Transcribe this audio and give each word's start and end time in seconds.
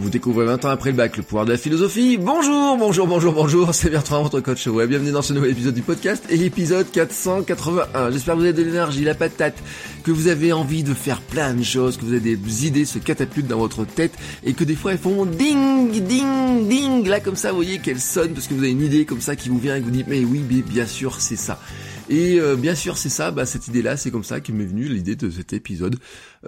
Vous 0.00 0.08
découvrez 0.08 0.46
20 0.46 0.64
ans 0.64 0.70
après 0.70 0.92
le 0.92 0.96
bac 0.96 1.18
le 1.18 1.22
pouvoir 1.22 1.44
de 1.44 1.52
la 1.52 1.58
philosophie. 1.58 2.16
Bonjour, 2.16 2.78
bonjour, 2.78 3.06
bonjour, 3.06 3.34
bonjour, 3.34 3.74
c'est 3.74 3.90
Bertrand, 3.90 4.22
votre 4.22 4.40
coach 4.40 4.66
web. 4.66 4.88
Bienvenue 4.88 5.12
dans 5.12 5.20
ce 5.20 5.34
nouvel 5.34 5.50
épisode 5.50 5.74
du 5.74 5.82
podcast 5.82 6.24
et 6.30 6.38
l'épisode 6.38 6.90
481. 6.90 8.10
J'espère 8.10 8.34
que 8.34 8.38
vous 8.38 8.46
avez 8.46 8.54
de 8.54 8.62
l'énergie, 8.62 9.04
la 9.04 9.14
patate, 9.14 9.56
que 10.02 10.10
vous 10.10 10.28
avez 10.28 10.54
envie 10.54 10.84
de 10.84 10.94
faire 10.94 11.20
plein 11.20 11.52
de 11.52 11.62
choses, 11.62 11.98
que 11.98 12.06
vous 12.06 12.14
avez 12.14 12.34
des 12.34 12.66
idées 12.66 12.86
se 12.86 12.98
catapultent 12.98 13.48
dans 13.48 13.58
votre 13.58 13.84
tête 13.84 14.14
et 14.42 14.54
que 14.54 14.64
des 14.64 14.74
fois 14.74 14.92
elles 14.92 14.98
font 14.98 15.26
ding, 15.26 15.90
ding, 15.90 16.66
ding, 16.66 17.06
là 17.06 17.20
comme 17.20 17.36
ça, 17.36 17.50
vous 17.50 17.56
voyez 17.56 17.78
qu'elles 17.78 18.00
sonnent 18.00 18.32
parce 18.32 18.46
que 18.46 18.54
vous 18.54 18.60
avez 18.60 18.72
une 18.72 18.82
idée 18.82 19.04
comme 19.04 19.20
ça 19.20 19.36
qui 19.36 19.50
vous 19.50 19.58
vient 19.58 19.76
et 19.76 19.80
vous 19.80 19.90
dites 19.90 20.08
mais 20.08 20.24
oui, 20.24 20.40
bien 20.40 20.86
sûr, 20.86 21.20
c'est 21.20 21.36
ça. 21.36 21.60
Et 22.10 22.40
euh, 22.40 22.56
bien 22.56 22.74
sûr, 22.74 22.98
c'est 22.98 23.08
ça, 23.08 23.30
bah, 23.30 23.46
cette 23.46 23.68
idée-là, 23.68 23.96
c'est 23.96 24.10
comme 24.10 24.24
ça 24.24 24.40
que 24.40 24.50
m'est 24.50 24.64
venue 24.64 24.88
l'idée 24.88 25.14
de 25.14 25.30
cet 25.30 25.52
épisode, 25.52 25.94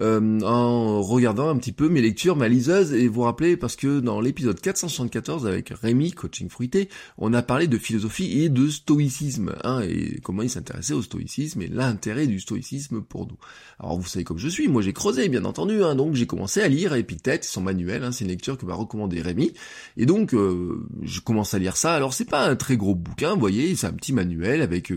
euh, 0.00 0.40
en 0.40 1.00
regardant 1.02 1.48
un 1.48 1.56
petit 1.56 1.70
peu 1.70 1.88
mes 1.88 2.00
lectures, 2.00 2.34
ma 2.34 2.48
liseuse, 2.48 2.92
et 2.92 3.06
vous 3.06 3.20
rappeler, 3.20 3.56
parce 3.56 3.76
que 3.76 4.00
dans 4.00 4.20
l'épisode 4.20 4.60
474 4.60 5.46
avec 5.46 5.68
Rémi, 5.68 6.10
coaching 6.10 6.48
fruité, 6.48 6.88
on 7.16 7.32
a 7.32 7.42
parlé 7.42 7.68
de 7.68 7.78
philosophie 7.78 8.42
et 8.42 8.48
de 8.48 8.68
stoïcisme, 8.68 9.54
hein, 9.62 9.82
et 9.82 10.18
comment 10.24 10.42
il 10.42 10.50
s'intéressait 10.50 10.94
au 10.94 11.02
stoïcisme 11.02 11.62
et 11.62 11.68
l'intérêt 11.68 12.26
du 12.26 12.40
stoïcisme 12.40 13.00
pour 13.00 13.28
nous. 13.28 13.36
Alors 13.78 14.00
vous 14.00 14.08
savez 14.08 14.24
comme 14.24 14.38
je 14.38 14.48
suis, 14.48 14.66
moi 14.66 14.82
j'ai 14.82 14.92
creusé, 14.92 15.28
bien 15.28 15.44
entendu, 15.44 15.84
hein, 15.84 15.94
donc 15.94 16.16
j'ai 16.16 16.26
commencé 16.26 16.60
à 16.60 16.66
lire 16.66 16.92
Épictète, 16.94 17.44
son 17.44 17.60
manuel, 17.60 18.02
hein, 18.02 18.10
c'est 18.10 18.24
une 18.24 18.30
lecture 18.30 18.58
que 18.58 18.66
m'a 18.66 18.74
recommandé 18.74 19.22
Rémi, 19.22 19.52
et 19.96 20.06
donc 20.06 20.34
euh, 20.34 20.84
je 21.02 21.20
commence 21.20 21.54
à 21.54 21.60
lire 21.60 21.76
ça. 21.76 21.94
Alors 21.94 22.14
c'est 22.14 22.28
pas 22.28 22.48
un 22.48 22.56
très 22.56 22.76
gros 22.76 22.96
bouquin, 22.96 23.34
vous 23.34 23.40
voyez, 23.40 23.76
c'est 23.76 23.86
un 23.86 23.92
petit 23.92 24.12
manuel 24.12 24.60
avec 24.60 24.90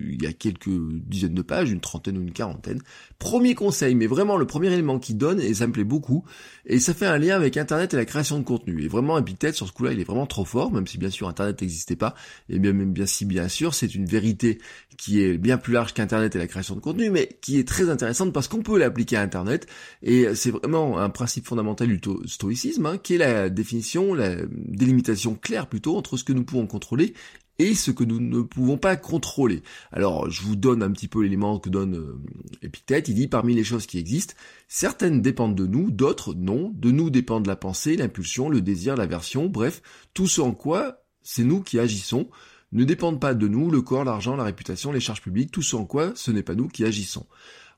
il 0.00 0.22
y 0.22 0.26
a 0.26 0.32
quelques 0.32 0.70
dizaines 0.70 1.34
de 1.34 1.42
pages, 1.42 1.70
une 1.70 1.80
trentaine 1.80 2.18
ou 2.18 2.22
une 2.22 2.32
quarantaine. 2.32 2.80
Premier 3.18 3.54
conseil, 3.54 3.94
mais 3.94 4.06
vraiment 4.06 4.36
le 4.36 4.46
premier 4.46 4.72
élément 4.72 4.98
qui 4.98 5.14
donne, 5.14 5.40
et 5.40 5.54
ça 5.54 5.66
me 5.66 5.72
plaît 5.72 5.84
beaucoup, 5.84 6.24
et 6.66 6.78
ça 6.78 6.94
fait 6.94 7.06
un 7.06 7.18
lien 7.18 7.36
avec 7.36 7.56
Internet 7.56 7.94
et 7.94 7.96
la 7.96 8.04
création 8.04 8.38
de 8.38 8.44
contenu. 8.44 8.82
Et 8.82 8.88
vraiment, 8.88 9.18
Epictète, 9.18 9.54
sur 9.54 9.66
ce 9.66 9.72
coup-là, 9.72 9.92
il 9.92 10.00
est 10.00 10.04
vraiment 10.04 10.26
trop 10.26 10.44
fort, 10.44 10.72
même 10.72 10.86
si 10.86 10.98
bien 10.98 11.10
sûr 11.10 11.28
Internet 11.28 11.60
n'existait 11.60 11.96
pas, 11.96 12.14
et 12.48 12.58
bien 12.58 12.72
même 12.72 12.92
bien 12.92 13.06
si 13.06 13.24
bien 13.24 13.48
sûr, 13.48 13.74
c'est 13.74 13.94
une 13.94 14.06
vérité 14.06 14.58
qui 14.96 15.22
est 15.22 15.38
bien 15.38 15.58
plus 15.58 15.72
large 15.72 15.94
qu'Internet 15.94 16.34
et 16.36 16.38
la 16.38 16.46
création 16.46 16.74
de 16.74 16.80
contenu, 16.80 17.10
mais 17.10 17.38
qui 17.40 17.58
est 17.58 17.66
très 17.66 17.88
intéressante 17.88 18.32
parce 18.32 18.48
qu'on 18.48 18.62
peut 18.62 18.78
l'appliquer 18.78 19.16
à 19.16 19.22
Internet, 19.22 19.66
et 20.02 20.34
c'est 20.34 20.50
vraiment 20.50 20.98
un 20.98 21.10
principe 21.10 21.46
fondamental 21.46 21.88
du 21.88 22.00
stoïcisme, 22.26 22.86
hein, 22.86 22.98
qui 22.98 23.14
est 23.14 23.18
la 23.18 23.50
définition, 23.50 24.14
la 24.14 24.36
délimitation 24.50 25.34
claire 25.34 25.66
plutôt 25.66 25.96
entre 25.96 26.16
ce 26.16 26.24
que 26.24 26.32
nous 26.32 26.44
pouvons 26.44 26.66
contrôler 26.66 27.14
et 27.60 27.74
ce 27.74 27.90
que 27.90 28.04
nous 28.04 28.20
ne 28.20 28.40
pouvons 28.40 28.78
pas 28.78 28.96
contrôler. 28.96 29.62
Alors, 29.92 30.30
je 30.30 30.42
vous 30.42 30.56
donne 30.56 30.82
un 30.82 30.90
petit 30.90 31.08
peu 31.08 31.22
l'élément 31.22 31.58
que 31.58 31.68
donne 31.68 31.94
euh, 31.94 32.18
Épictète. 32.62 33.08
Il 33.08 33.14
dit, 33.14 33.28
parmi 33.28 33.54
les 33.54 33.64
choses 33.64 33.86
qui 33.86 33.98
existent, 33.98 34.34
certaines 34.66 35.20
dépendent 35.20 35.54
de 35.54 35.66
nous, 35.66 35.90
d'autres 35.90 36.32
non. 36.32 36.72
De 36.74 36.90
nous 36.90 37.10
dépendent 37.10 37.46
la 37.46 37.56
pensée, 37.56 37.96
l'impulsion, 37.96 38.48
le 38.48 38.62
désir, 38.62 38.96
l'aversion, 38.96 39.46
bref, 39.48 39.82
tout 40.14 40.26
ce 40.26 40.40
en 40.40 40.52
quoi 40.52 41.04
c'est 41.22 41.44
nous 41.44 41.60
qui 41.60 41.78
agissons 41.78 42.30
ne 42.72 42.84
dépendent 42.84 43.20
pas 43.20 43.34
de 43.34 43.46
nous, 43.46 43.70
le 43.70 43.82
corps, 43.82 44.04
l'argent, 44.04 44.36
la 44.36 44.44
réputation, 44.44 44.92
les 44.92 45.00
charges 45.00 45.20
publiques, 45.20 45.50
tout 45.50 45.62
ce 45.62 45.76
en 45.76 45.84
quoi 45.84 46.12
ce 46.14 46.30
n'est 46.30 46.42
pas 46.42 46.54
nous 46.54 46.68
qui 46.68 46.84
agissons. 46.84 47.26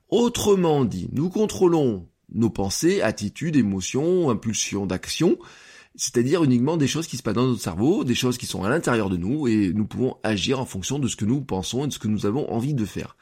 Autrement 0.09 0.85
dit, 0.85 1.09
nous 1.11 1.29
contrôlons 1.29 2.07
nos 2.33 2.49
pensées, 2.49 3.01
attitudes, 3.01 3.55
émotions, 3.55 4.29
impulsions 4.29 4.85
d'action, 4.85 5.37
c'est-à-dire 5.95 6.43
uniquement 6.43 6.77
des 6.77 6.87
choses 6.87 7.07
qui 7.07 7.17
se 7.17 7.23
passent 7.23 7.35
dans 7.35 7.47
notre 7.47 7.61
cerveau, 7.61 8.03
des 8.03 8.15
choses 8.15 8.37
qui 8.37 8.45
sont 8.45 8.63
à 8.63 8.69
l'intérieur 8.69 9.09
de 9.09 9.17
nous, 9.17 9.47
et 9.47 9.71
nous 9.73 9.85
pouvons 9.85 10.17
agir 10.23 10.59
en 10.59 10.65
fonction 10.65 10.99
de 10.99 11.07
ce 11.07 11.15
que 11.15 11.25
nous 11.25 11.41
pensons 11.41 11.85
et 11.85 11.87
de 11.87 11.93
ce 11.93 11.99
que 11.99 12.07
nous 12.07 12.25
avons 12.25 12.51
envie 12.51 12.73
de 12.73 12.85
faire. 12.85 13.15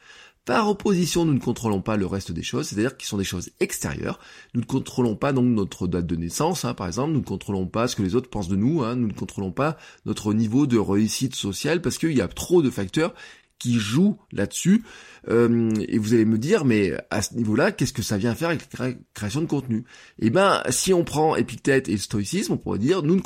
Par 0.44 0.68
opposition, 0.68 1.24
nous 1.24 1.34
ne 1.34 1.38
contrôlons 1.38 1.82
pas 1.82 1.96
le 1.96 2.04
reste 2.04 2.32
des 2.32 2.42
choses, 2.42 2.66
c'est-à-dire 2.66 2.96
qui 2.96 3.06
sont 3.06 3.16
des 3.16 3.22
choses 3.22 3.50
extérieures. 3.60 4.18
Nous 4.54 4.60
ne 4.60 4.66
contrôlons 4.66 5.14
pas 5.14 5.32
donc 5.32 5.44
notre 5.44 5.86
date 5.86 6.06
de 6.06 6.16
naissance, 6.16 6.64
hein, 6.64 6.74
par 6.74 6.88
exemple. 6.88 7.12
Nous 7.12 7.20
ne 7.20 7.24
contrôlons 7.24 7.68
pas 7.68 7.86
ce 7.86 7.94
que 7.94 8.02
les 8.02 8.16
autres 8.16 8.28
pensent 8.28 8.48
de 8.48 8.56
nous. 8.56 8.82
Hein. 8.82 8.96
Nous 8.96 9.06
ne 9.06 9.12
contrôlons 9.12 9.52
pas 9.52 9.76
notre 10.04 10.34
niveau 10.34 10.66
de 10.66 10.78
réussite 10.78 11.36
sociale 11.36 11.80
parce 11.80 11.96
qu'il 11.96 12.16
y 12.16 12.20
a 12.20 12.26
trop 12.26 12.60
de 12.60 12.70
facteurs 12.70 13.14
qui 13.62 13.78
jouent 13.78 14.16
là-dessus. 14.32 14.82
Euh, 15.28 15.70
et 15.86 15.98
vous 15.98 16.14
allez 16.14 16.24
me 16.24 16.36
dire, 16.36 16.64
mais 16.64 16.92
à 17.10 17.22
ce 17.22 17.34
niveau-là, 17.34 17.70
qu'est-ce 17.70 17.92
que 17.92 18.02
ça 18.02 18.18
vient 18.18 18.34
faire 18.34 18.48
avec 18.48 18.66
la 18.76 18.90
création 19.14 19.40
de 19.40 19.46
contenu? 19.46 19.84
Eh 20.18 20.30
ben, 20.30 20.62
si 20.70 20.92
on 20.92 21.04
prend 21.04 21.36
Épictète 21.36 21.88
et 21.88 21.96
stoïcisme, 21.96 22.54
on 22.54 22.56
pourrait 22.56 22.80
dire, 22.80 23.04
nous, 23.04 23.20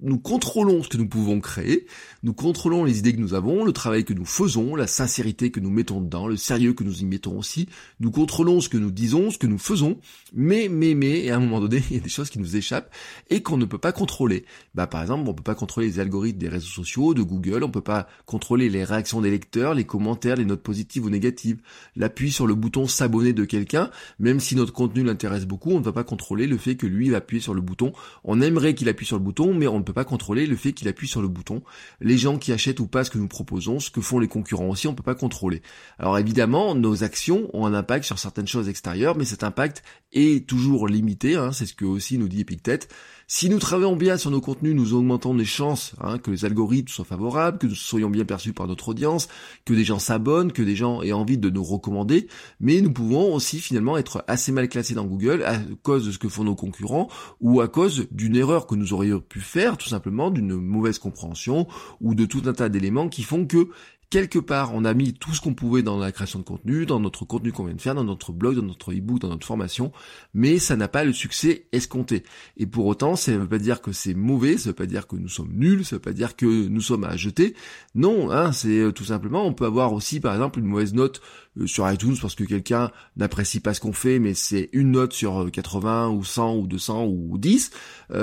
nous 0.00 0.18
contrôlons 0.18 0.82
ce 0.82 0.88
que 0.88 0.96
nous 0.96 1.08
pouvons 1.08 1.40
créer, 1.40 1.86
nous 2.22 2.32
contrôlons 2.32 2.84
les 2.84 3.00
idées 3.00 3.12
que 3.12 3.20
nous 3.20 3.34
avons, 3.34 3.64
le 3.64 3.72
travail 3.72 4.04
que 4.04 4.14
nous 4.14 4.24
faisons, 4.24 4.74
la 4.76 4.86
sincérité 4.86 5.50
que 5.50 5.60
nous 5.60 5.70
mettons 5.70 6.00
dedans, 6.00 6.26
le 6.26 6.38
sérieux 6.38 6.72
que 6.72 6.84
nous 6.84 7.02
y 7.02 7.04
mettons 7.04 7.38
aussi, 7.38 7.68
nous 8.00 8.10
contrôlons 8.10 8.62
ce 8.62 8.70
que 8.70 8.78
nous 8.78 8.90
disons, 8.90 9.30
ce 9.30 9.36
que 9.36 9.46
nous 9.46 9.58
faisons, 9.58 9.98
mais, 10.32 10.68
mais, 10.70 10.94
mais, 10.94 11.24
et 11.24 11.30
à 11.32 11.36
un 11.36 11.40
moment 11.40 11.60
donné, 11.60 11.82
il 11.90 11.96
y 11.96 12.00
a 12.00 12.02
des 12.02 12.08
choses 12.08 12.30
qui 12.30 12.38
nous 12.38 12.56
échappent 12.56 12.90
et 13.28 13.42
qu'on 13.42 13.58
ne 13.58 13.66
peut 13.66 13.78
pas 13.78 13.92
contrôler. 13.92 14.46
Bah, 14.74 14.86
par 14.86 15.02
exemple, 15.02 15.28
on 15.28 15.34
peut 15.34 15.42
pas 15.42 15.54
contrôler 15.54 15.88
les 15.88 16.00
algorithmes 16.00 16.38
des 16.38 16.48
réseaux 16.48 16.66
sociaux, 16.66 17.12
de 17.12 17.22
Google, 17.22 17.62
on 17.62 17.70
peut 17.70 17.82
pas 17.82 18.08
contrôler 18.24 18.70
les 18.70 18.84
réactions 18.84 19.20
des 19.20 19.30
lecteurs, 19.30 19.74
les 19.74 19.81
commentaires, 19.84 20.36
les 20.36 20.44
notes 20.44 20.62
positives 20.62 21.04
ou 21.04 21.10
négatives 21.10 21.58
l'appui 21.96 22.30
sur 22.32 22.46
le 22.46 22.54
bouton 22.54 22.86
s'abonner 22.86 23.32
de 23.32 23.44
quelqu'un, 23.44 23.90
même 24.18 24.40
si 24.40 24.56
notre 24.56 24.72
contenu 24.72 25.02
l'intéresse 25.02 25.46
beaucoup, 25.46 25.70
on 25.70 25.80
ne 25.80 25.84
va 25.84 25.92
pas 25.92 26.04
contrôler 26.04 26.46
le 26.46 26.56
fait 26.58 26.76
que 26.76 26.86
lui 26.86 27.10
va 27.10 27.18
appuyer 27.18 27.42
sur 27.42 27.54
le 27.54 27.60
bouton. 27.60 27.92
On 28.24 28.40
aimerait 28.40 28.74
qu'il 28.74 28.88
appuie 28.88 29.06
sur 29.06 29.16
le 29.16 29.22
bouton, 29.22 29.54
mais 29.54 29.66
on 29.66 29.78
ne 29.78 29.84
peut 29.84 29.92
pas 29.92 30.04
contrôler 30.04 30.46
le 30.46 30.56
fait 30.56 30.72
qu'il 30.72 30.88
appuie 30.88 31.08
sur 31.08 31.22
le 31.22 31.28
bouton. 31.28 31.62
Les 32.00 32.18
gens 32.18 32.38
qui 32.38 32.52
achètent 32.52 32.80
ou 32.80 32.86
pas 32.86 33.04
ce 33.04 33.10
que 33.10 33.18
nous 33.18 33.28
proposons, 33.28 33.80
ce 33.80 33.90
que 33.90 34.00
font 34.00 34.18
les 34.18 34.28
concurrents 34.28 34.68
aussi, 34.68 34.86
on 34.88 34.92
ne 34.92 34.96
peut 34.96 35.02
pas 35.02 35.14
contrôler. 35.14 35.62
Alors 35.98 36.18
évidemment, 36.18 36.74
nos 36.74 37.04
actions 37.04 37.48
ont 37.52 37.66
un 37.66 37.74
impact 37.74 38.04
sur 38.04 38.18
certaines 38.18 38.48
choses 38.48 38.68
extérieures, 38.68 39.16
mais 39.16 39.24
cet 39.24 39.44
impact 39.44 39.82
est 40.12 40.46
toujours 40.46 40.88
limité, 40.88 41.36
hein, 41.36 41.52
c'est 41.52 41.66
ce 41.66 41.74
que 41.74 41.84
aussi 41.84 42.18
nous 42.18 42.28
dit 42.28 42.40
Epictète. 42.40 42.88
Si 43.34 43.48
nous 43.48 43.58
travaillons 43.58 43.96
bien 43.96 44.18
sur 44.18 44.30
nos 44.30 44.42
contenus, 44.42 44.74
nous 44.74 44.92
augmentons 44.92 45.32
les 45.32 45.46
chances 45.46 45.94
hein, 46.02 46.18
que 46.18 46.30
les 46.30 46.44
algorithmes 46.44 46.88
soient 46.88 47.06
favorables, 47.06 47.56
que 47.56 47.66
nous 47.66 47.74
soyons 47.74 48.10
bien 48.10 48.26
perçus 48.26 48.52
par 48.52 48.66
notre 48.66 48.90
audience, 48.90 49.26
que 49.64 49.72
des 49.72 49.84
gens 49.84 49.98
s'abonnent, 49.98 50.52
que 50.52 50.60
des 50.60 50.76
gens 50.76 51.00
aient 51.00 51.12
envie 51.12 51.38
de 51.38 51.48
nous 51.48 51.64
recommander, 51.64 52.28
mais 52.60 52.82
nous 52.82 52.92
pouvons 52.92 53.32
aussi 53.32 53.58
finalement 53.58 53.96
être 53.96 54.22
assez 54.28 54.52
mal 54.52 54.68
classés 54.68 54.92
dans 54.92 55.06
Google 55.06 55.44
à 55.44 55.58
cause 55.82 56.04
de 56.04 56.12
ce 56.12 56.18
que 56.18 56.28
font 56.28 56.44
nos 56.44 56.54
concurrents 56.54 57.08
ou 57.40 57.62
à 57.62 57.68
cause 57.68 58.06
d'une 58.10 58.36
erreur 58.36 58.66
que 58.66 58.74
nous 58.74 58.92
aurions 58.92 59.20
pu 59.20 59.40
faire, 59.40 59.78
tout 59.78 59.88
simplement 59.88 60.30
d'une 60.30 60.54
mauvaise 60.54 60.98
compréhension 60.98 61.66
ou 62.02 62.14
de 62.14 62.26
tout 62.26 62.42
un 62.44 62.52
tas 62.52 62.68
d'éléments 62.68 63.08
qui 63.08 63.22
font 63.22 63.46
que 63.46 63.70
quelque 64.12 64.38
part, 64.38 64.74
on 64.74 64.84
a 64.84 64.92
mis 64.92 65.14
tout 65.14 65.32
ce 65.32 65.40
qu'on 65.40 65.54
pouvait 65.54 65.82
dans 65.82 65.98
la 65.98 66.12
création 66.12 66.38
de 66.38 66.44
contenu, 66.44 66.84
dans 66.84 67.00
notre 67.00 67.24
contenu 67.24 67.50
qu'on 67.50 67.64
vient 67.64 67.74
de 67.74 67.80
faire, 67.80 67.94
dans 67.94 68.04
notre 68.04 68.30
blog, 68.30 68.56
dans 68.56 68.62
notre 68.62 68.92
ebook, 68.92 69.20
dans 69.20 69.30
notre 69.30 69.46
formation, 69.46 69.90
mais 70.34 70.58
ça 70.58 70.76
n'a 70.76 70.86
pas 70.86 71.02
le 71.02 71.14
succès 71.14 71.64
escompté. 71.72 72.22
Et 72.58 72.66
pour 72.66 72.84
autant, 72.84 73.16
ça 73.16 73.32
ne 73.32 73.38
veut 73.38 73.48
pas 73.48 73.56
dire 73.56 73.80
que 73.80 73.90
c'est 73.90 74.12
mauvais, 74.12 74.58
ça 74.58 74.64
ne 74.64 74.72
veut 74.72 74.74
pas 74.74 74.84
dire 74.84 75.06
que 75.06 75.16
nous 75.16 75.30
sommes 75.30 75.54
nuls, 75.54 75.86
ça 75.86 75.96
ne 75.96 75.98
veut 75.98 76.02
pas 76.02 76.12
dire 76.12 76.36
que 76.36 76.44
nous 76.44 76.82
sommes 76.82 77.04
à 77.04 77.16
jeter. 77.16 77.54
Non, 77.94 78.30
hein, 78.30 78.52
c'est 78.52 78.80
euh, 78.80 78.92
tout 78.92 79.04
simplement, 79.04 79.46
on 79.46 79.54
peut 79.54 79.64
avoir 79.64 79.94
aussi, 79.94 80.20
par 80.20 80.34
exemple, 80.34 80.58
une 80.58 80.66
mauvaise 80.66 80.92
note 80.92 81.22
sur 81.66 81.90
iTunes 81.90 82.16
parce 82.20 82.34
que 82.34 82.44
quelqu'un 82.44 82.90
n'apprécie 83.16 83.60
pas 83.60 83.74
ce 83.74 83.80
qu'on 83.80 83.92
fait, 83.92 84.18
mais 84.18 84.34
c'est 84.34 84.70
une 84.72 84.92
note 84.92 85.12
sur 85.12 85.50
80 85.50 86.08
euh, 86.08 86.10
ou 86.10 86.24
100 86.24 86.56
ou 86.56 86.66
200 86.66 87.04
ou 87.04 87.38
10. 87.38 87.70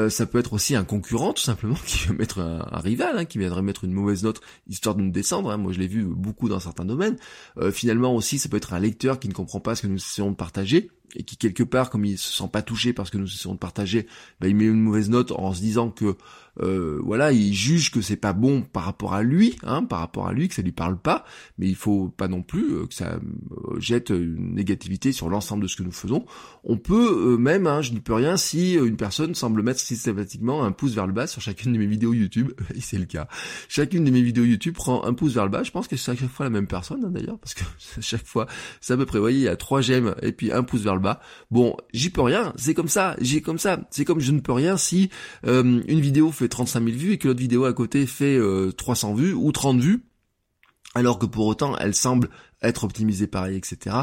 ça 0.09 0.25
peut 0.25 0.39
être 0.39 0.53
aussi 0.53 0.75
un 0.75 0.83
concurrent, 0.83 1.33
tout 1.33 1.43
simplement, 1.43 1.75
qui 1.85 2.07
va 2.07 2.13
mettre 2.13 2.39
un, 2.39 2.79
rival, 2.79 3.17
hein, 3.17 3.25
qui 3.25 3.37
viendrait 3.37 3.61
mettre 3.61 3.83
une 3.83 3.93
mauvaise 3.93 4.23
note 4.23 4.41
histoire 4.67 4.95
de 4.95 5.01
nous 5.01 5.11
descendre. 5.11 5.51
Hein. 5.51 5.57
Moi, 5.57 5.73
je 5.73 5.79
l'ai 5.79 5.87
vu 5.87 6.03
beaucoup 6.03 6.49
dans 6.49 6.59
certains 6.59 6.85
domaines. 6.85 7.17
Euh, 7.57 7.71
finalement 7.71 8.15
aussi, 8.15 8.39
ça 8.39 8.49
peut 8.49 8.57
être 8.57 8.73
un 8.73 8.79
lecteur 8.79 9.19
qui 9.19 9.27
ne 9.27 9.33
comprend 9.33 9.59
pas 9.59 9.75
ce 9.75 9.83
que 9.83 9.87
nous 9.87 9.97
essayons 9.97 10.31
de 10.31 10.35
partager 10.35 10.89
et 11.15 11.23
qui 11.23 11.37
quelque 11.37 11.63
part, 11.63 11.89
comme 11.89 12.05
il 12.05 12.17
se 12.17 12.31
sent 12.31 12.49
pas 12.51 12.61
touché 12.61 12.93
parce 12.93 13.09
que 13.09 13.17
nous 13.17 13.27
essayons 13.27 13.53
de 13.53 13.59
partager, 13.59 14.07
bah, 14.39 14.47
il 14.47 14.55
met 14.55 14.65
une 14.65 14.81
mauvaise 14.81 15.09
note 15.09 15.31
en 15.31 15.53
se 15.53 15.61
disant 15.61 15.89
que 15.89 16.15
euh, 16.61 16.99
voilà, 17.03 17.31
il 17.31 17.53
juge 17.53 17.91
que 17.91 18.01
c'est 18.01 18.17
pas 18.17 18.33
bon 18.33 18.61
par 18.61 18.83
rapport 18.83 19.13
à 19.13 19.23
lui, 19.23 19.57
hein, 19.63 19.83
par 19.83 19.99
rapport 19.99 20.27
à 20.27 20.33
lui, 20.33 20.47
que 20.47 20.55
ça 20.55 20.61
lui 20.61 20.71
parle 20.71 20.97
pas, 20.97 21.25
mais 21.57 21.67
il 21.67 21.75
faut 21.75 22.09
pas 22.09 22.27
non 22.27 22.41
plus 22.41 22.73
euh, 22.73 22.85
que 22.85 22.93
ça 22.93 23.13
euh, 23.15 23.79
jette 23.79 24.09
une 24.09 24.55
négativité 24.55 25.11
sur 25.11 25.29
l'ensemble 25.29 25.63
de 25.63 25.67
ce 25.67 25.77
que 25.77 25.83
nous 25.83 25.91
faisons. 25.91 26.25
On 26.63 26.77
peut 26.77 27.37
même, 27.37 27.65
hein, 27.65 27.81
je 27.81 27.93
ne 27.93 27.99
peux 27.99 28.13
rien, 28.13 28.35
si 28.35 28.73
une 28.73 28.97
personne 28.97 29.35
semble 29.35 29.63
mettre 29.63 29.79
systématiquement 29.79 30.63
un 30.63 30.71
pouce 30.71 30.93
vers 30.95 31.07
le 31.07 31.13
bas 31.13 31.27
sur 31.27 31.41
chacune 31.41 31.71
de 31.71 31.77
mes 31.77 31.87
vidéos 31.87 32.13
YouTube, 32.13 32.51
et 32.75 32.81
c'est 32.81 32.97
le 32.97 33.05
cas. 33.05 33.27
Chacune 33.69 34.03
de 34.03 34.11
mes 34.11 34.21
vidéos 34.21 34.43
YouTube 34.43 34.75
prend 34.75 35.05
un 35.05 35.13
pouce 35.13 35.33
vers 35.33 35.45
le 35.45 35.51
bas, 35.51 35.63
je 35.63 35.71
pense 35.71 35.87
que 35.87 35.95
c'est 35.95 36.11
à 36.11 36.15
chaque 36.15 36.29
fois 36.29 36.45
la 36.45 36.49
même 36.49 36.67
personne 36.67 37.05
hein, 37.05 37.09
d'ailleurs, 37.09 37.39
parce 37.39 37.53
que 37.53 37.63
chaque 38.01 38.25
fois, 38.25 38.47
c'est 38.81 38.93
à 38.93 38.97
peu 38.97 39.05
près, 39.05 39.17
vous 39.17 39.23
voyez, 39.23 39.39
il 39.39 39.43
y 39.43 39.47
a 39.47 39.55
trois 39.55 39.79
j'aime 39.81 40.15
et 40.21 40.33
puis 40.33 40.51
un 40.51 40.63
pouce 40.63 40.81
vers 40.81 40.95
le 40.95 40.98
Bon, 41.51 41.75
j'y 41.93 42.09
peux 42.09 42.21
rien, 42.21 42.53
c'est 42.55 42.73
comme 42.73 42.87
ça, 42.87 43.15
j'ai 43.21 43.41
comme 43.41 43.59
ça, 43.59 43.79
c'est 43.89 44.05
comme 44.05 44.19
je 44.19 44.31
ne 44.31 44.39
peux 44.39 44.53
rien 44.53 44.77
si 44.77 45.09
une 45.43 46.01
vidéo 46.01 46.31
fait 46.31 46.47
35 46.47 46.83
000 46.83 46.97
vues 46.97 47.13
et 47.13 47.17
que 47.17 47.27
l'autre 47.27 47.39
vidéo 47.39 47.65
à 47.65 47.73
côté 47.73 48.05
fait 48.05 48.39
300 48.77 49.11
euh, 49.11 49.15
vues 49.15 49.33
ou 49.33 49.51
30 49.51 49.79
vues, 49.79 50.03
alors 50.95 51.19
que 51.19 51.25
pour 51.25 51.45
autant 51.47 51.77
elle 51.77 51.93
semble 51.93 52.29
être 52.61 52.83
optimisée 52.83 53.27
pareil, 53.27 53.57
etc 53.57 53.95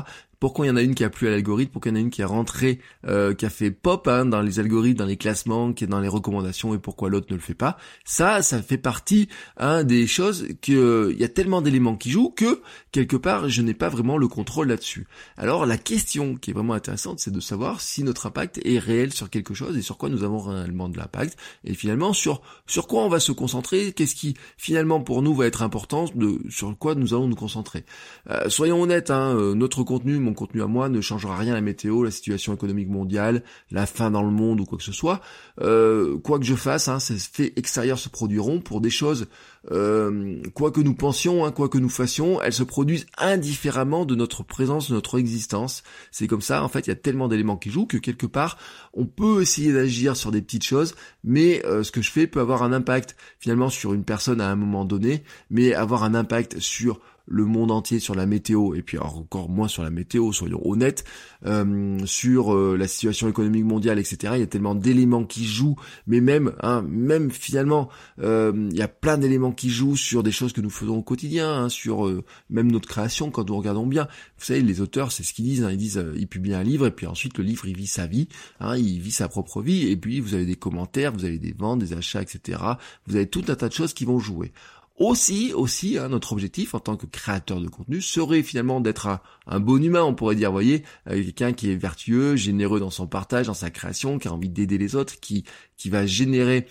pourquoi 0.47 0.67
il 0.67 0.69
y 0.69 0.73
en 0.73 0.77
a 0.77 0.83
une 0.83 0.95
qui 0.95 1.03
a 1.03 1.11
plu 1.11 1.27
à 1.27 1.33
l'algorithme, 1.33 1.73
pourquoi 1.73 1.91
il 1.91 1.95
y 1.95 1.99
en 1.99 1.99
a 1.99 2.03
une 2.03 2.11
qui 2.11 2.21
est 2.21 2.25
rentrée, 2.25 2.79
euh, 3.09 3.35
qui 3.35 3.45
a 3.45 3.51
fait 3.51 3.73
pop 3.73 4.07
hein, 4.07 4.27
dans 4.27 4.43
les 4.43 4.61
algorithmes, 4.61 4.99
dans 4.99 5.05
les 5.05 5.17
classements, 5.17 5.73
qui 5.73 5.83
est 5.83 5.89
dans 5.89 5.99
les 5.99 6.07
recommandations, 6.07 6.73
et 6.73 6.79
pourquoi 6.79 7.11
l'autre 7.11 7.27
ne 7.31 7.35
le 7.35 7.43
fait 7.43 7.55
pas. 7.55 7.79
Ça, 8.05 8.43
ça 8.43 8.63
fait 8.63 8.79
partie 8.79 9.29
hein, 9.57 9.83
des 9.83 10.07
choses 10.07 10.47
que 10.63 11.11
il 11.13 11.19
y 11.19 11.25
a 11.25 11.29
tellement 11.29 11.63
d'éléments 11.63 11.97
qui 11.97 12.13
jouent 12.13 12.31
que 12.31 12.63
quelque 12.93 13.17
part 13.17 13.49
je 13.49 13.61
n'ai 13.61 13.75
pas 13.75 13.89
vraiment 13.89 14.19
le 14.19 14.29
contrôle 14.29 14.69
là-dessus. 14.69 15.09
Alors 15.37 15.67
la 15.67 15.79
question 15.79 16.37
qui 16.37 16.53
est 16.53 16.55
vraiment 16.55 16.75
intéressante, 16.75 17.19
c'est 17.19 17.33
de 17.33 17.41
savoir 17.41 17.81
si 17.81 18.05
notre 18.05 18.27
impact 18.27 18.61
est 18.65 18.79
réel 18.79 19.13
sur 19.13 19.31
quelque 19.31 19.53
chose 19.53 19.77
et 19.77 19.83
sur 19.83 19.99
quoi 19.99 20.11
nous 20.11 20.23
avons 20.23 20.39
réellement 20.39 20.89
de 20.89 20.97
l'impact, 20.97 21.37
et 21.65 21.75
finalement 21.75 22.13
sur 22.13 22.41
sur 22.69 22.87
quoi 22.87 23.03
on 23.03 23.09
va 23.09 23.19
se 23.19 23.33
concentrer, 23.33 23.91
qu'est-ce 23.91 24.15
qui 24.15 24.35
finalement 24.57 25.01
pour 25.01 25.23
nous 25.23 25.35
va 25.35 25.47
être 25.47 25.63
important, 25.63 26.05
de 26.15 26.39
sur 26.51 26.73
quoi 26.79 26.95
nous 26.95 27.15
allons 27.15 27.27
nous 27.27 27.35
concentrer. 27.35 27.85
Euh, 28.31 28.49
soyons 28.49 28.81
honnêtes, 28.81 29.11
hein, 29.11 29.35
euh, 29.37 29.55
notre 29.57 29.83
contenu 29.83 30.21
mon 30.21 30.36
contenu 30.37 30.62
à 30.62 30.67
moi 30.67 30.88
ne 30.88 31.00
changera 31.00 31.37
rien 31.37 31.53
à 31.53 31.56
la 31.56 31.61
météo, 31.61 32.05
la 32.05 32.12
situation 32.12 32.55
économique 32.55 32.88
mondiale, 32.88 33.43
la 33.71 33.87
faim 33.87 34.11
dans 34.11 34.23
le 34.23 34.31
monde 34.31 34.61
ou 34.61 34.65
quoi 34.65 34.79
que 34.79 34.85
ce 34.85 34.93
soit. 34.93 35.21
Euh, 35.61 36.19
quoi 36.19 36.38
que 36.38 36.44
je 36.44 36.55
fasse, 36.55 36.88
hein, 36.88 37.00
ces 37.00 37.19
faits 37.19 37.53
extérieurs 37.59 37.99
se 37.99 38.09
produiront 38.09 38.61
pour 38.61 38.81
des 38.81 38.91
choses, 38.91 39.27
euh, 39.73 40.41
quoi 40.55 40.71
que 40.71 40.81
nous 40.81 40.94
pensions, 40.94 41.44
hein, 41.44 41.50
quoi 41.50 41.69
que 41.69 41.79
nous 41.79 41.88
fassions, 41.88 42.41
elles 42.41 42.53
se 42.53 42.62
produisent 42.62 43.06
indifféremment 43.19 44.05
de 44.05 44.15
notre 44.15 44.43
présence, 44.43 44.91
de 44.91 44.94
notre 44.94 45.19
existence. 45.19 45.83
C'est 46.12 46.27
comme 46.27 46.43
ça, 46.43 46.62
en 46.62 46.69
fait, 46.69 46.87
il 46.87 46.91
y 46.91 46.93
a 46.93 46.97
tellement 46.97 47.29
d'éléments 47.29 47.56
qui 47.56 47.71
jouent 47.71 47.87
que 47.87 47.97
quelque 47.97 48.27
part, 48.27 48.59
on 48.94 49.06
peut 49.06 49.43
essayer 49.43 49.73
d'agir 49.73 50.17
sur 50.17 50.31
des 50.31 50.43
petites 50.43 50.65
choses, 50.65 50.94
mais 51.25 51.65
euh, 51.67 51.83
ce 51.83 51.91
que 51.91 52.03
je 52.03 52.11
fais 52.11 52.27
peut 52.27 52.41
avoir 52.41 52.62
un 52.62 52.73
impact 52.73 53.17
finalement 53.38 53.71
sur 53.71 53.94
une 53.94 54.05
personne 54.05 54.41
à 54.41 54.49
un 54.49 54.56
moment 54.56 54.85
donné, 54.85 55.25
mais 55.50 55.75
avoir 55.75 56.05
un 56.05 56.15
impact 56.15 56.61
sur 56.61 57.00
le 57.26 57.44
monde 57.44 57.70
entier 57.70 57.99
sur 57.99 58.14
la 58.14 58.26
météo, 58.26 58.75
et 58.75 58.82
puis 58.82 58.99
encore 58.99 59.49
moins 59.49 59.69
sur 59.69 59.82
la 59.82 59.90
météo, 59.90 60.32
soyons 60.32 60.61
honnêtes, 60.64 61.05
euh, 61.44 61.99
sur 62.06 62.55
euh, 62.55 62.76
la 62.78 62.87
situation 62.87 63.28
économique 63.28 63.64
mondiale, 63.64 63.99
etc. 63.99 64.34
Il 64.37 64.40
y 64.40 64.43
a 64.43 64.46
tellement 64.46 64.75
d'éléments 64.75 65.25
qui 65.25 65.44
jouent, 65.44 65.76
mais 66.06 66.20
même, 66.20 66.52
hein, 66.62 66.84
même 66.88 67.31
finalement, 67.31 67.88
euh, 68.20 68.69
il 68.70 68.76
y 68.76 68.82
a 68.82 68.88
plein 68.88 69.19
d'éléments 69.19 69.52
qui 69.52 69.70
jouent 69.70 69.96
sur 69.96 70.23
des 70.23 70.32
choses 70.32 70.52
que 70.52 70.61
nous 70.61 70.70
faisons 70.70 70.99
au 70.99 71.02
quotidien, 71.02 71.52
hein, 71.52 71.69
sur 71.69 72.11
même 72.50 72.70
notre 72.70 72.88
création 72.88 73.31
quand 73.31 73.49
nous 73.49 73.56
regardons 73.56 73.87
bien. 73.87 74.08
Vous 74.38 74.44
savez, 74.44 74.62
les 74.62 74.81
auteurs, 74.81 75.12
c'est 75.12 75.23
ce 75.23 75.34
qu'ils 75.34 75.44
disent, 75.44 75.64
hein, 75.64 75.70
ils 75.70 75.76
disent, 75.76 76.05
ils 76.17 76.28
publient 76.28 76.55
un 76.55 76.62
livre, 76.62 76.87
et 76.87 76.90
puis 76.90 77.06
ensuite 77.06 77.38
le 77.38 77.44
livre, 77.44 77.67
il 77.67 77.76
vit 77.76 77.87
sa 77.87 78.06
vie, 78.06 78.28
hein, 78.61 78.76
il 78.76 79.00
vit 79.00 79.12
sa 79.12 79.28
propre 79.28 79.62
vie, 79.62 79.88
et 79.88 79.96
puis 79.96 80.20
vous 80.20 80.34
avez 80.34 80.46
des 80.46 80.56
commentaires, 80.56 81.12
vous 81.12 81.25
avez 81.25 81.38
des 81.38 81.52
ventes, 81.52 81.81
des 81.81 81.93
achats, 81.93 82.23
etc. 82.23 82.61
Vous 83.06 83.17
avez 83.17 83.26
tout 83.26 83.44
un 83.49 83.55
tas 83.55 83.69
de 83.69 83.75
choses 83.75 83.94
qui 83.94 84.05
vont 84.05 84.19
jouer. 84.19 84.52
Aussi, 84.99 85.53
aussi, 85.53 85.99
hein, 85.99 86.09
notre 86.09 86.33
objectif 86.33 86.75
en 86.75 86.81
tant 86.81 86.97
que 86.97 87.05
créateur 87.05 87.61
de 87.61 87.69
contenu 87.69 88.01
serait 88.01 88.43
finalement 88.43 88.81
d'être 88.81 89.21
un, 89.47 89.61
bon 89.61 89.83
humain, 89.83 90.03
on 90.03 90.15
pourrait 90.15 90.37
dire, 90.37 90.51
voyez, 90.51 90.85
quelqu'un 91.07 91.53
qui 91.53 91.71
est 91.71 91.77
vertueux, 91.77 92.35
généreux 92.35 92.81
dans 92.81 92.91
son 92.91 93.07
partage, 93.07 93.47
dans 93.47 93.55
sa 93.55 93.69
création, 93.69 94.19
qui 94.19 94.29
a 94.29 94.33
envie 94.33 94.49
d'aider 94.49 94.79
les 94.79 94.97
autres, 94.97 95.21
qui 95.21 95.45
qui 95.77 95.91
va 95.91 96.07
générer, 96.07 96.67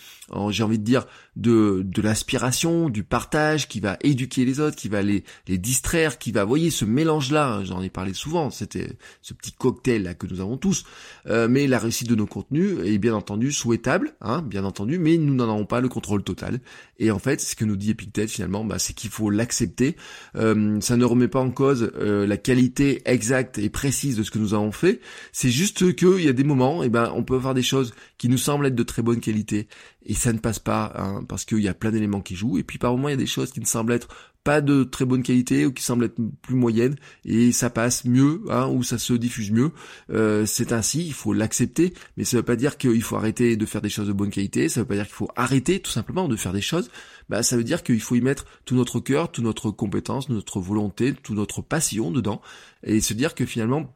j'ai 0.50 0.64
envie 0.64 0.80
de 0.80 0.84
dire, 0.84 1.06
de, 1.36 1.84
de 1.86 2.02
l'aspiration, 2.02 2.90
du 2.90 3.04
partage, 3.04 3.68
qui 3.68 3.80
va 3.80 3.98
éduquer 4.02 4.46
les 4.46 4.60
autres, 4.60 4.76
qui 4.76 4.90
va 4.90 5.02
les, 5.02 5.24
les 5.48 5.58
distraire, 5.58 6.18
qui 6.18 6.32
va, 6.32 6.44
voyez, 6.44 6.72
ce 6.72 6.86
mélange-là, 6.86 7.48
hein, 7.48 7.64
j'en 7.64 7.82
ai 7.82 7.90
parlé 7.90 8.14
souvent, 8.14 8.50
c'était 8.50 8.98
ce 9.22 9.34
petit 9.34 9.52
cocktail-là 9.52 10.16
que 10.16 10.28
nous 10.28 10.42
avons 10.42 10.58
tous, 10.58 10.86
euh, 11.28 11.48
mais 11.48 11.68
la 11.68 11.78
réussite 11.78 12.10
de 12.10 12.16
nos 12.16 12.26
contenus 12.26 12.80
est 12.84 12.98
bien 12.98 13.14
entendu 13.14 13.52
souhaitable, 13.52 14.16
hein, 14.22 14.42
bien 14.42 14.66
entendu, 14.66 14.98
mais 14.98 15.18
nous 15.18 15.36
n'en 15.36 15.54
avons 15.54 15.66
pas 15.66 15.82
le 15.82 15.90
contrôle 15.90 16.24
total. 16.24 16.60
Et 16.98 17.12
en 17.12 17.20
fait, 17.20 17.42
ce 17.42 17.56
que 17.56 17.66
nous 17.66 17.76
dit 17.76 17.94
Finalement, 18.28 18.64
bah, 18.64 18.80
c'est 18.80 18.94
qu'il 18.94 19.10
faut 19.10 19.30
l'accepter. 19.30 19.96
Euh, 20.36 20.80
ça 20.82 20.98
ne 20.98 21.06
remet 21.06 21.28
pas 21.28 21.40
en 21.40 21.52
cause 21.52 21.92
euh, 21.98 22.26
la 22.26 22.38
qualité 22.38 23.02
exacte 23.06 23.58
et 23.58 23.70
précise 23.70 24.18
de 24.18 24.24
ce 24.24 24.32
que 24.32 24.40
nous 24.40 24.54
avons 24.54 24.72
fait. 24.72 25.02
C'est 25.32 25.52
juste 25.52 25.96
qu'il 25.96 26.22
y 26.22 26.30
a 26.30 26.34
des 26.34 26.44
moments, 26.44 26.84
et 26.84 26.88
eh 26.88 26.90
ben, 26.90 27.12
on 27.16 27.24
peut 27.24 27.40
faire 27.40 27.54
des 27.54 27.64
choses 27.64 27.94
qui 28.18 28.30
nous 28.30 28.38
semblent 28.38 28.66
être 28.66 28.76
de 28.76 28.84
très 28.84 29.02
bonne 29.02 29.20
qualité 29.20 29.68
et 30.06 30.14
ça 30.14 30.32
ne 30.34 30.40
passe 30.40 30.60
pas 30.60 30.94
hein, 30.96 31.24
parce 31.28 31.46
qu'il 31.46 31.60
y 31.60 31.68
a 31.68 31.74
plein 31.74 31.92
d'éléments 31.92 32.22
qui 32.22 32.36
jouent. 32.36 32.58
Et 32.58 32.64
puis 32.64 32.78
par 32.78 32.92
moments 32.92 33.10
il 33.10 33.12
y 33.12 33.16
a 33.16 33.18
des 33.18 33.26
choses 33.26 33.52
qui 33.52 33.60
ne 33.60 33.66
semblent 33.66 33.94
être 33.94 34.08
pas 34.44 34.62
de 34.62 34.84
très 34.84 35.06
bonne 35.06 35.24
qualité 35.24 35.66
ou 35.66 35.74
qui 35.74 35.84
semblent 35.84 36.06
être 36.06 36.20
plus 36.44 36.56
moyennes. 36.56 36.96
Et 37.26 37.52
ça 37.52 37.72
passe 37.72 38.06
mieux 38.06 38.42
hein, 38.50 38.68
ou 38.68 38.84
ça 38.84 39.00
se 39.00 39.14
diffuse 39.14 39.52
mieux. 39.52 39.72
Euh, 40.12 40.46
c'est 40.46 40.72
ainsi 40.72 41.06
il 41.06 41.14
faut 41.14 41.34
l'accepter. 41.34 41.94
Mais 42.16 42.24
ça 42.24 42.38
veut 42.38 42.44
pas 42.44 42.56
dire 42.56 42.78
qu'il 42.78 43.02
faut 43.02 43.16
arrêter 43.16 43.58
de 43.58 43.66
faire 43.66 43.82
des 43.82 43.90
choses 43.90 44.08
de 44.08 44.14
bonne 44.14 44.30
qualité. 44.30 44.70
Ça 44.70 44.82
veut 44.82 44.88
pas 44.88 44.96
dire 44.96 45.06
qu'il 45.06 45.16
faut 45.16 45.32
arrêter 45.36 45.80
tout 45.80 45.92
simplement 45.92 46.28
de 46.28 46.36
faire 46.36 46.54
des 46.54 46.62
choses. 46.62 46.92
Bah 47.28 47.42
ça 47.42 47.58
veut 47.58 47.64
dire 47.64 47.82
qu'il 47.82 48.00
faut 48.00 48.16
y 48.16 48.22
mettre 48.22 48.46
tout 48.66 48.76
notre 48.76 49.00
cœur 49.00 49.32
toute 49.32 49.44
notre 49.44 49.72
compétence 49.72 50.30
notre 50.30 50.60
volonté 50.60 51.14
toute 51.14 51.36
notre 51.36 51.64
passion 51.64 52.12
dedans. 52.12 52.42
Et 52.84 53.02
se 53.02 53.16
dire 53.16 53.34
que 53.34 53.46
finalement 53.46 53.96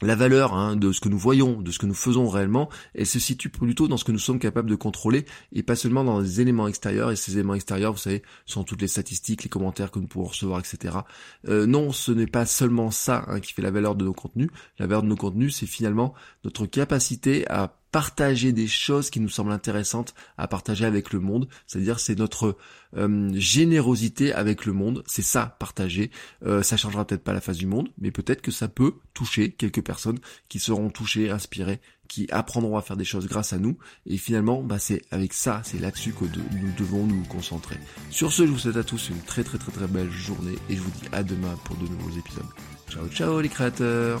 la 0.00 0.16
valeur 0.16 0.54
hein, 0.54 0.76
de 0.76 0.92
ce 0.92 1.00
que 1.00 1.08
nous 1.08 1.18
voyons, 1.18 1.60
de 1.60 1.70
ce 1.70 1.78
que 1.78 1.86
nous 1.86 1.94
faisons 1.94 2.28
réellement, 2.28 2.68
elle 2.94 3.06
se 3.06 3.18
situe 3.18 3.50
plutôt 3.50 3.88
dans 3.88 3.96
ce 3.96 4.04
que 4.04 4.12
nous 4.12 4.18
sommes 4.18 4.38
capables 4.38 4.70
de 4.70 4.74
contrôler 4.74 5.26
et 5.52 5.62
pas 5.62 5.76
seulement 5.76 6.04
dans 6.04 6.20
les 6.20 6.40
éléments 6.40 6.68
extérieurs. 6.68 7.10
Et 7.10 7.16
ces 7.16 7.32
éléments 7.32 7.54
extérieurs, 7.54 7.92
vous 7.92 7.98
savez, 7.98 8.22
sont 8.46 8.64
toutes 8.64 8.80
les 8.80 8.88
statistiques, 8.88 9.44
les 9.44 9.48
commentaires 9.48 9.90
que 9.90 9.98
nous 9.98 10.06
pouvons 10.06 10.26
recevoir, 10.26 10.60
etc. 10.60 10.98
Euh, 11.48 11.66
non, 11.66 11.92
ce 11.92 12.12
n'est 12.12 12.26
pas 12.26 12.46
seulement 12.46 12.90
ça 12.90 13.24
hein, 13.28 13.40
qui 13.40 13.52
fait 13.52 13.62
la 13.62 13.70
valeur 13.70 13.94
de 13.94 14.04
nos 14.04 14.14
contenus. 14.14 14.50
La 14.78 14.86
valeur 14.86 15.02
de 15.02 15.08
nos 15.08 15.16
contenus, 15.16 15.56
c'est 15.56 15.66
finalement 15.66 16.14
notre 16.44 16.66
capacité 16.66 17.48
à 17.48 17.76
partager 17.92 18.52
des 18.52 18.66
choses 18.66 19.10
qui 19.10 19.20
nous 19.20 19.28
semblent 19.28 19.52
intéressantes 19.52 20.14
à 20.38 20.48
partager 20.48 20.86
avec 20.86 21.12
le 21.12 21.20
monde. 21.20 21.46
C'est-à-dire 21.66 22.00
c'est 22.00 22.18
notre 22.18 22.56
euh, 22.96 23.30
générosité 23.34 24.32
avec 24.32 24.64
le 24.64 24.72
monde. 24.72 25.04
C'est 25.06 25.22
ça, 25.22 25.56
partager. 25.60 26.10
Euh, 26.44 26.62
ça 26.62 26.76
changera 26.76 27.06
peut-être 27.06 27.22
pas 27.22 27.34
la 27.34 27.42
face 27.42 27.58
du 27.58 27.66
monde, 27.66 27.90
mais 27.98 28.10
peut-être 28.10 28.40
que 28.40 28.50
ça 28.50 28.66
peut 28.66 28.94
toucher 29.14 29.52
quelques 29.52 29.84
personnes 29.84 30.18
qui 30.48 30.58
seront 30.58 30.88
touchées, 30.88 31.30
inspirées, 31.30 31.80
qui 32.08 32.26
apprendront 32.30 32.78
à 32.78 32.82
faire 32.82 32.96
des 32.96 33.04
choses 33.04 33.26
grâce 33.26 33.52
à 33.52 33.58
nous. 33.58 33.76
Et 34.06 34.16
finalement, 34.16 34.62
bah, 34.62 34.78
c'est 34.78 35.02
avec 35.10 35.34
ça, 35.34 35.60
c'est 35.62 35.78
là-dessus 35.78 36.12
que 36.12 36.24
nous 36.24 36.72
devons 36.78 37.06
nous 37.06 37.22
concentrer. 37.24 37.76
Sur 38.10 38.32
ce, 38.32 38.46
je 38.46 38.52
vous 38.52 38.58
souhaite 38.58 38.76
à 38.76 38.84
tous 38.84 39.10
une 39.10 39.20
très 39.20 39.44
très 39.44 39.58
très 39.58 39.72
très 39.72 39.86
belle 39.86 40.10
journée 40.10 40.56
et 40.70 40.76
je 40.76 40.80
vous 40.80 40.90
dis 40.90 41.08
à 41.12 41.22
demain 41.22 41.54
pour 41.64 41.76
de 41.76 41.86
nouveaux 41.86 42.18
épisodes. 42.18 42.48
Ciao 42.88 43.06
ciao 43.08 43.40
les 43.40 43.48
créateurs 43.48 44.20